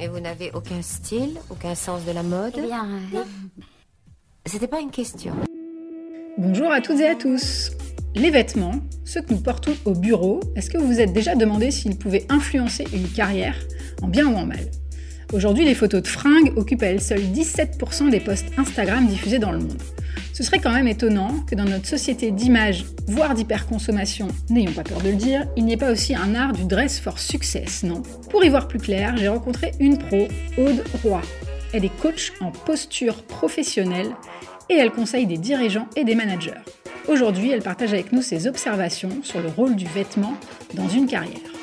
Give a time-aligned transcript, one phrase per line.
[0.00, 3.24] Et vous n'avez aucun style, aucun sens de la mode Eh bien, euh,
[4.46, 5.32] C'était pas une question.
[6.36, 7.72] Bonjour à toutes et à tous.
[8.14, 11.72] Les vêtements, ceux que nous portons au bureau, est-ce que vous vous êtes déjà demandé
[11.72, 13.56] s'ils pouvaient influencer une carrière,
[14.00, 14.70] en bien ou en mal?
[15.32, 19.52] Aujourd'hui, les photos de fringues occupent à elles seules 17% des posts Instagram diffusés dans
[19.52, 19.82] le monde.
[20.38, 25.00] Ce serait quand même étonnant que dans notre société d'image, voire d'hyperconsommation, n'ayons pas peur
[25.00, 28.04] de le dire, il n'y ait pas aussi un art du dress for success, non?
[28.30, 31.20] Pour y voir plus clair, j'ai rencontré une pro, Aude Roy.
[31.72, 34.14] Elle est coach en posture professionnelle
[34.70, 36.62] et elle conseille des dirigeants et des managers.
[37.08, 40.34] Aujourd'hui, elle partage avec nous ses observations sur le rôle du vêtement
[40.74, 41.57] dans une carrière.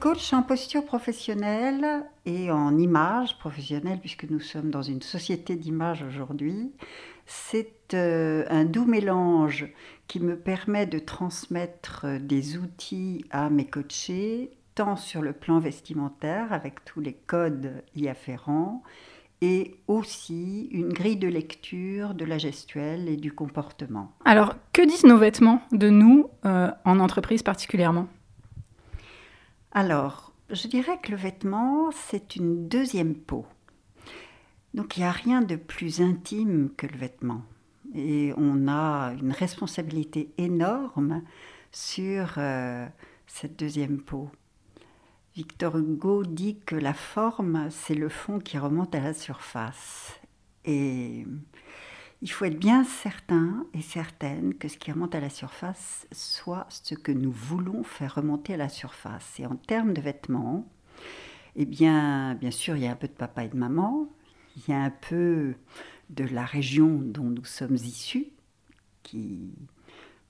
[0.00, 6.04] Coach en posture professionnelle et en image professionnelle, puisque nous sommes dans une société d'image
[6.04, 6.70] aujourd'hui,
[7.26, 9.66] c'est euh, un doux mélange
[10.06, 15.58] qui me permet de transmettre euh, des outils à mes coachés, tant sur le plan
[15.58, 18.84] vestimentaire, avec tous les codes y afférents,
[19.40, 24.12] et aussi une grille de lecture de la gestuelle et du comportement.
[24.24, 28.06] Alors, que disent nos vêtements de nous euh, en entreprise particulièrement?
[29.72, 33.46] Alors, je dirais que le vêtement, c'est une deuxième peau.
[34.74, 37.42] Donc, il n'y a rien de plus intime que le vêtement.
[37.94, 41.22] Et on a une responsabilité énorme
[41.72, 42.86] sur euh,
[43.26, 44.30] cette deuxième peau.
[45.34, 50.18] Victor Hugo dit que la forme, c'est le fond qui remonte à la surface.
[50.64, 51.26] Et
[52.20, 56.66] il faut être bien certain et certaine que ce qui remonte à la surface soit
[56.68, 59.38] ce que nous voulons faire remonter à la surface.
[59.38, 60.68] Et en termes de vêtements,
[61.54, 64.08] eh bien, bien sûr, il y a un peu de papa et de maman,
[64.56, 65.54] il y a un peu
[66.10, 68.28] de la région dont nous sommes issus,
[69.02, 69.52] qui,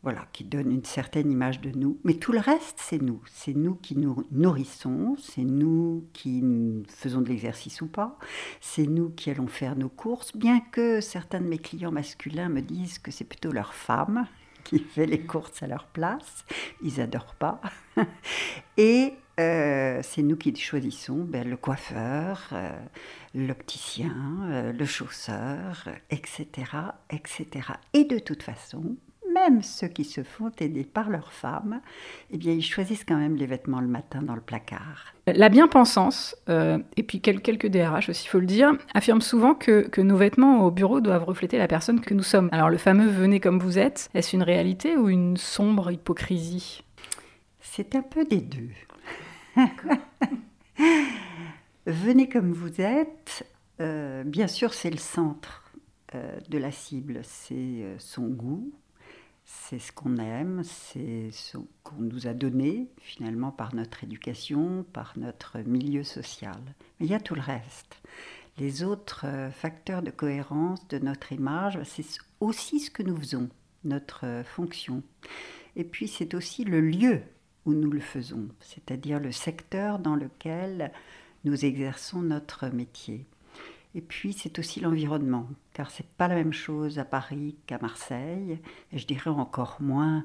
[0.03, 1.99] voilà, qui donne une certaine image de nous.
[2.05, 3.21] Mais tout le reste, c'est nous.
[3.27, 6.43] C'est nous qui nous nourrissons, c'est nous qui
[6.89, 8.17] faisons de l'exercice ou pas,
[8.61, 12.63] c'est nous qui allons faire nos courses, bien que certains de mes clients masculins me
[12.63, 14.27] disent que c'est plutôt leur femme
[14.65, 16.45] qui fait les courses à leur place.
[16.83, 17.61] Ils adorent pas.
[18.77, 22.71] Et euh, c'est nous qui choisissons ben, le coiffeur, euh,
[23.35, 24.15] l'opticien,
[24.51, 26.47] euh, le chausseur, etc.,
[27.11, 27.47] etc.
[27.93, 28.97] Et de toute façon,
[29.51, 31.81] même ceux qui se font aider par leurs femmes,
[32.31, 35.15] eh bien, ils choisissent quand même les vêtements le matin dans le placard.
[35.27, 39.55] La bien-pensance, euh, et puis quel- quelques DRH aussi, il faut le dire, affirment souvent
[39.55, 42.49] que, que nos vêtements au bureau doivent refléter la personne que nous sommes.
[42.53, 46.83] Alors le fameux «venez comme vous êtes», est-ce une réalité ou une sombre hypocrisie?
[47.61, 48.71] C'est un peu des deux.
[51.87, 53.47] Venez comme vous êtes,
[53.81, 55.65] euh, bien sûr c'est le centre
[56.15, 58.71] euh, de la cible, c'est son goût,
[59.51, 65.15] c'est ce qu'on aime, c'est ce qu'on nous a donné finalement par notre éducation, par
[65.17, 66.61] notre milieu social.
[67.01, 67.97] Mais il y a tout le reste.
[68.59, 72.05] Les autres euh, facteurs de cohérence de notre image, c'est
[72.41, 73.49] aussi ce que nous faisons,
[73.85, 75.03] notre euh, fonction.
[75.77, 77.23] Et puis c'est aussi le lieu
[77.65, 80.93] où nous le faisons, c'est-à-dire le secteur dans lequel
[81.45, 83.27] nous exerçons notre métier.
[83.99, 88.61] Et puis c'est aussi l'environnement, car c'est pas la même chose à Paris qu'à Marseille,
[88.93, 90.25] et je dirais encore moins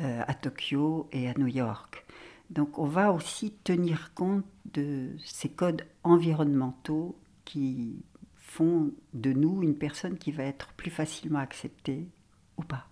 [0.00, 2.04] euh, à Tokyo et à New York.
[2.50, 9.76] Donc on va aussi tenir compte de ces codes environnementaux qui font de nous une
[9.76, 12.08] personne qui va être plus facilement acceptée
[12.56, 12.88] ou pas.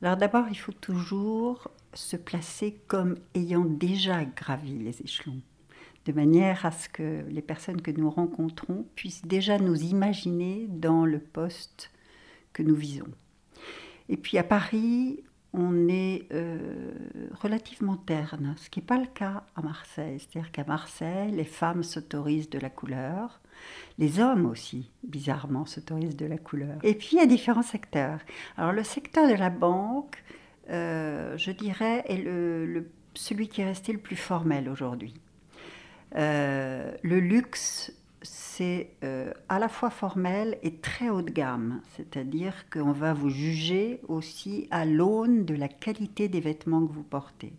[0.00, 5.42] Alors d'abord, il faut toujours se placer comme ayant déjà gravi les échelons,
[6.06, 11.06] de manière à ce que les personnes que nous rencontrons puissent déjà nous imaginer dans
[11.06, 11.90] le poste
[12.52, 13.10] que nous visons.
[14.08, 15.22] Et puis à Paris,
[15.54, 16.90] on est euh,
[17.40, 20.18] relativement terne, ce qui n'est pas le cas à Marseille.
[20.18, 23.40] C'est-à-dire qu'à Marseille, les femmes s'autorisent de la couleur,
[23.98, 26.78] les hommes aussi, bizarrement, s'autorisent de la couleur.
[26.82, 28.18] Et puis il y a différents secteurs.
[28.56, 30.22] Alors le secteur de la banque,
[30.70, 32.24] euh, je dirais, est
[33.14, 35.14] celui qui est resté le plus formel aujourd'hui.
[36.16, 42.70] Euh, le luxe, c'est euh, à la fois formel et très haut de gamme, c'est-à-dire
[42.70, 47.52] qu'on va vous juger aussi à l'aune de la qualité des vêtements que vous portez.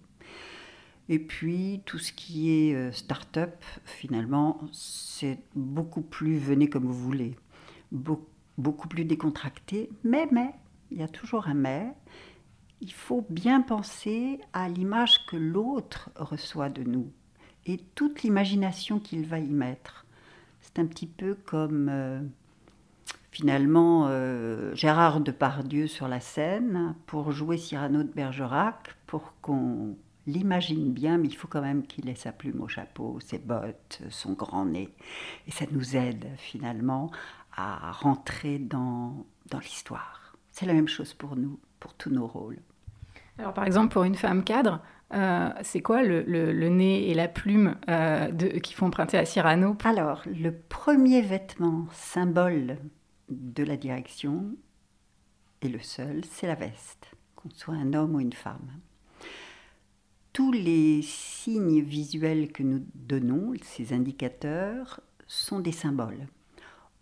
[1.08, 6.94] Et puis tout ce qui est euh, start-up, finalement, c'est beaucoup plus venez comme vous
[6.94, 7.36] voulez,
[7.92, 8.28] Beau-
[8.58, 10.50] beaucoup plus décontracté, mais, mais,
[10.92, 11.94] il y a toujours un mais,
[12.82, 17.12] il faut bien penser à l'image que l'autre reçoit de nous
[17.66, 20.06] et toute l'imagination qu'il va y mettre.
[20.62, 22.22] C'est un petit peu comme euh,
[23.32, 29.96] finalement euh, Gérard Depardieu sur la scène pour jouer Cyrano de Bergerac, pour qu'on
[30.28, 34.02] l'imagine bien, mais il faut quand même qu'il ait sa plume au chapeau, ses bottes,
[34.10, 34.90] son grand nez.
[35.48, 37.12] Et ça nous aide finalement
[37.56, 40.36] à rentrer dans, dans l'histoire.
[40.52, 42.60] C'est la même chose pour nous, pour tous nos rôles.
[43.38, 44.82] Alors par exemple, pour une femme cadre,
[45.14, 50.24] euh, c'est quoi le, nez et la plume euh, qui font emprunter à Cyrano Alors,
[50.26, 52.78] le premier vêtement symbole
[53.30, 54.56] de la direction,
[55.62, 58.80] et le seul, c'est la veste, qu'on soit un homme ou une femme.
[60.34, 66.28] Tous les signes visuels que nous donnons, ces indicateurs, sont des symboles.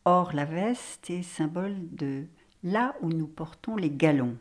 [0.05, 2.25] Or, la veste est symbole de
[2.63, 4.37] là où nous portons les galons,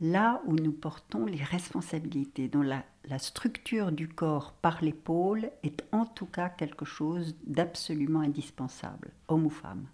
[0.00, 2.82] là où nous portons les responsabilités, dont la,
[3.18, 9.50] structure du corps par l'épaule est en tout cas quelque chose d'absolument indispensable, homme ou
[9.50, 9.86] femme.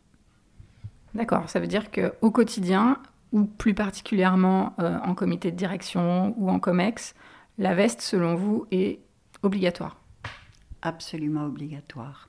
[1.15, 2.99] D'accord, ça veut dire qu'au quotidien,
[3.33, 7.15] ou plus particulièrement euh, en comité de direction ou en COMEX,
[7.59, 9.01] la veste, selon vous, est
[9.43, 9.99] obligatoire?
[10.81, 12.29] Absolument obligatoire.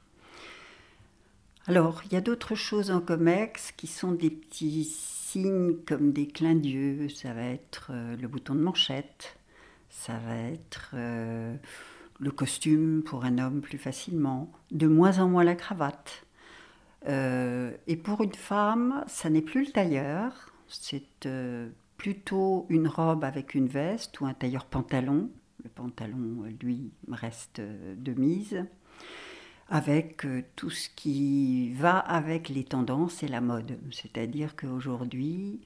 [1.65, 6.27] Alors, il y a d'autres choses en COMEX qui sont des petits signes comme des
[6.27, 7.07] clins d'yeux.
[7.07, 9.37] Ça va être euh, le bouton de manchette,
[9.89, 11.55] ça va être euh,
[12.19, 16.25] le costume pour un homme plus facilement, de moins en moins la cravate.
[17.07, 21.29] Euh, et pour une femme, ça n'est plus le tailleur, c'est
[21.95, 25.29] plutôt une robe avec une veste ou un tailleur pantalon.
[25.63, 28.65] Le pantalon, lui, reste de mise
[29.69, 33.77] avec euh, tout ce qui va avec les tendances et la mode.
[33.91, 35.59] C'est-à-dire qu'aujourd'hui,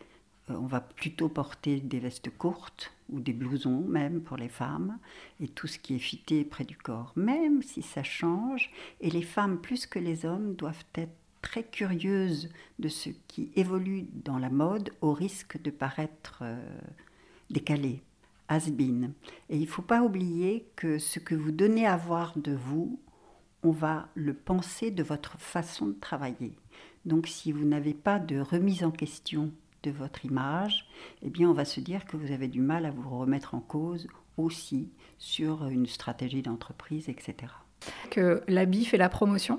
[0.49, 4.97] euh, on va plutôt porter des vestes courtes ou des blousons même pour les femmes
[5.39, 8.71] et tout ce qui est fité près du corps, même si ça change.
[9.01, 14.07] Et les femmes, plus que les hommes, doivent être très curieuses de ce qui évolue
[14.25, 16.59] dans la mode au risque de paraître euh,
[17.49, 18.01] décalé,
[18.49, 19.13] has-been.
[19.49, 22.99] Et il ne faut pas oublier que ce que vous donnez à voir de vous
[23.67, 26.53] on va le penser de votre façon de travailler.
[27.03, 29.51] Donc si vous n'avez pas de remise en question
[29.83, 30.87] de votre image,
[31.21, 33.59] eh bien on va se dire que vous avez du mal à vous remettre en
[33.59, 37.51] cause aussi sur une stratégie d'entreprise, etc.
[38.09, 39.57] Que l'habit fait la promotion?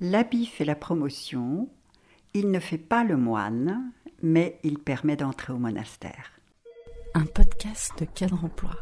[0.00, 1.68] L'habit fait la promotion,
[2.32, 3.92] il ne fait pas le moine,
[4.22, 6.32] mais il permet d'entrer au monastère.
[7.14, 8.74] Un podcast de cadre emploi.